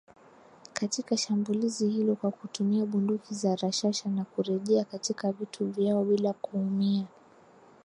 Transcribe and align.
Katika 0.73 1.17
shambulizi 1.17 1.89
hilo 1.89 2.15
kwa 2.15 2.31
kutumia 2.31 2.85
bunduki 2.85 3.33
za 3.33 3.55
rashasha 3.55 4.09
na 4.09 4.23
kurejea 4.25 4.85
katika 4.85 5.31
vituo 5.31 5.67
vyao 5.67 6.03
bila 6.03 6.33
kuumia. 6.33 7.07